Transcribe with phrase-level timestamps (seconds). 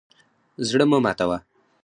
[0.67, 1.37] زړه مه ماتوه.